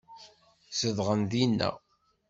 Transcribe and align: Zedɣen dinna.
Zedɣen 0.79 1.21
dinna. 1.31 1.71